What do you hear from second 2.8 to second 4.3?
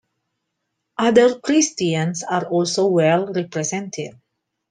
well represented.